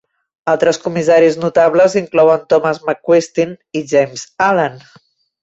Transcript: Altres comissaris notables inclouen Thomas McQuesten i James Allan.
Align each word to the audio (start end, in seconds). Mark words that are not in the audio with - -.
Altres 0.51 0.77
comissaris 0.85 1.37
notables 1.43 1.97
inclouen 2.01 2.41
Thomas 2.55 2.81
McQuesten 2.89 3.55
i 3.81 3.85
James 3.93 4.27
Allan. 4.49 4.83